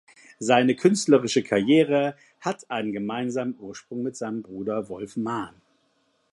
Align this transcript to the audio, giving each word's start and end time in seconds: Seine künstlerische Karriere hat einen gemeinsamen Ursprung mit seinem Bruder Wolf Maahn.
Seine 0.39 0.75
künstlerische 0.75 1.43
Karriere 1.43 2.17
hat 2.39 2.67
einen 2.71 2.91
gemeinsamen 2.91 3.53
Ursprung 3.59 4.01
mit 4.01 4.17
seinem 4.17 4.41
Bruder 4.41 4.89
Wolf 4.89 5.15
Maahn. 5.15 5.53